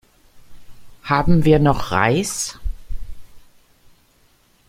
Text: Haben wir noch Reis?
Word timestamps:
Haben 1.03 1.45
wir 1.45 1.59
noch 1.59 1.91
Reis? 1.91 2.57